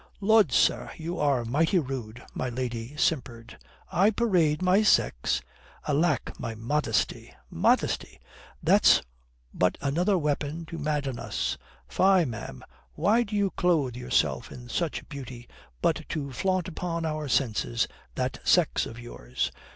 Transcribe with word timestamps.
"Lud, 0.19 0.51
sir, 0.51 0.89
you 0.97 1.19
are 1.19 1.45
mighty 1.45 1.77
rude," 1.77 2.23
my 2.33 2.49
lady 2.49 2.97
simpered. 2.97 3.59
"I 3.91 4.09
parade 4.09 4.59
my 4.59 4.81
sex? 4.81 5.43
Alack, 5.87 6.39
my 6.39 6.55
modesty!" 6.55 7.35
"Modesty 7.51 8.19
that's 8.63 9.03
but 9.53 9.77
another 9.79 10.17
weapon 10.17 10.65
to 10.65 10.79
madden 10.79 11.19
us. 11.19 11.59
Fie, 11.87 12.25
ma'am, 12.25 12.63
why 12.93 13.21
do 13.21 13.35
you 13.35 13.51
clothe 13.51 13.95
yourself 13.95 14.51
in 14.51 14.69
such 14.69 15.07
beauty 15.07 15.47
but 15.83 16.09
to 16.09 16.31
flaunt 16.31 16.67
upon 16.67 17.05
our 17.05 17.27
senses 17.27 17.87
that 18.15 18.39
sex 18.43 18.87
of 18.87 18.97
yours?" 18.97 19.51